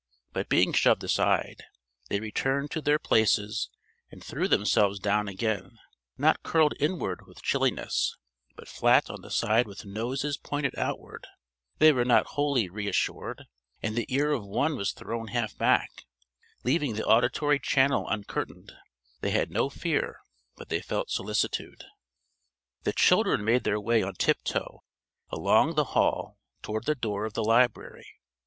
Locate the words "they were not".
11.77-12.29